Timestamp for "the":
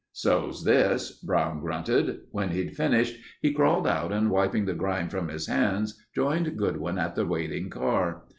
4.65-4.73, 7.13-7.23